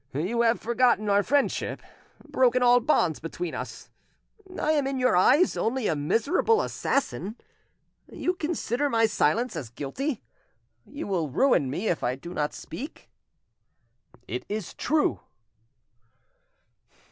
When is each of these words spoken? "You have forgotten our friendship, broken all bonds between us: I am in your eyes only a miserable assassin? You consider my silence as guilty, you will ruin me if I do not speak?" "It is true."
"You 0.13 0.41
have 0.41 0.59
forgotten 0.59 1.09
our 1.11 1.21
friendship, 1.21 1.79
broken 2.27 2.63
all 2.63 2.79
bonds 2.79 3.19
between 3.19 3.53
us: 3.53 3.91
I 4.59 4.71
am 4.71 4.87
in 4.87 4.97
your 4.97 5.15
eyes 5.15 5.55
only 5.55 5.85
a 5.85 5.95
miserable 5.95 6.63
assassin? 6.63 7.35
You 8.11 8.33
consider 8.33 8.89
my 8.89 9.05
silence 9.05 9.55
as 9.55 9.69
guilty, 9.69 10.23
you 10.87 11.05
will 11.05 11.29
ruin 11.29 11.69
me 11.69 11.87
if 11.87 12.03
I 12.03 12.15
do 12.15 12.33
not 12.33 12.51
speak?" 12.55 13.11
"It 14.27 14.43
is 14.49 14.73
true." 14.73 15.19